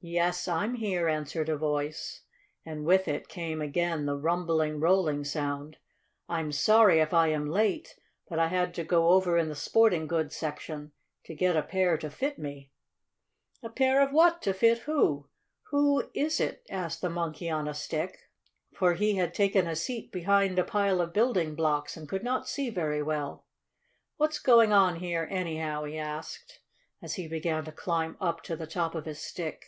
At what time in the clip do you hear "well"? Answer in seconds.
23.02-23.46